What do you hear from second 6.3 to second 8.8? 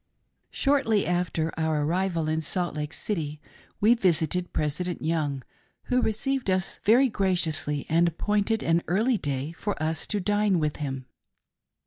us very graciously and appointed